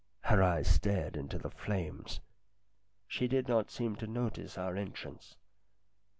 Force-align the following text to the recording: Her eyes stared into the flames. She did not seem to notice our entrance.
Her 0.21 0.41
eyes 0.41 0.67
stared 0.67 1.15
into 1.15 1.37
the 1.37 1.51
flames. 1.51 2.21
She 3.07 3.27
did 3.27 3.47
not 3.47 3.69
seem 3.69 3.95
to 3.97 4.07
notice 4.07 4.57
our 4.57 4.75
entrance. 4.75 5.35